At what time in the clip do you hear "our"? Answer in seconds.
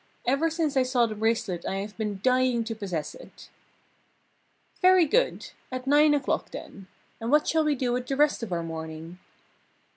8.51-8.63